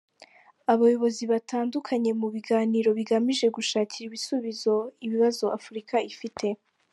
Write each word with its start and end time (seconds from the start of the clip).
Abayobozi 0.73 1.23
batandukanye 1.31 2.11
mu 2.21 2.27
biganiro 2.35 2.89
bigamije 2.97 3.45
gushakira 3.57 4.05
ibisubizo 4.07 4.73
ibibazo 5.05 5.45
Afurika 5.57 5.95
ifite. 6.13 6.47